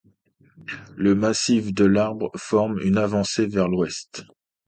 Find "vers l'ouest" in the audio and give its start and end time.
3.45-4.25